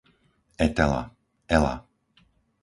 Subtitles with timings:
[0.65, 1.11] Etela,
[1.47, 1.85] Ela